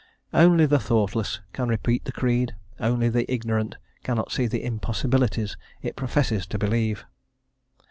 [0.33, 5.95] Only the thoughtless can repeat the creed; only the ignorant cannot see the impossibilities it
[5.95, 7.05] professes to believe.